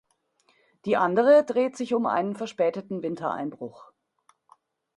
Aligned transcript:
Die 0.85 0.97
andere 0.97 1.45
dreht 1.45 1.77
sich 1.77 1.93
um 1.93 2.07
einen 2.07 2.35
verspäteten 2.35 3.03
Wintereinbruch. 3.03 3.91